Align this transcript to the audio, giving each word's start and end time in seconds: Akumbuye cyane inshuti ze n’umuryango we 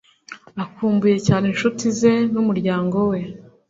Akumbuye 0.63 1.17
cyane 1.27 1.45
inshuti 1.51 1.83
ze 1.99 2.13
n’umuryango 2.33 2.97
we 3.09 3.19